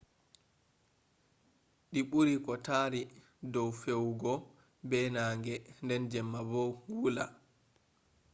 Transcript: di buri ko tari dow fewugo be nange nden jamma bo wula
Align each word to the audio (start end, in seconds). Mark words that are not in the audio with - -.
di 1.91 2.01
buri 2.09 2.35
ko 2.45 2.53
tari 2.65 3.01
dow 3.53 3.69
fewugo 3.81 4.33
be 4.89 4.99
nange 5.15 5.55
nden 5.83 6.03
jamma 6.11 6.39
bo 6.49 6.63
wula 6.99 7.25